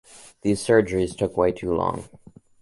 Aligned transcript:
These 0.41 0.65
surgeries 0.65 1.15
took 1.15 1.37
way 1.37 1.51
too 1.51 1.75
long. 1.75 2.09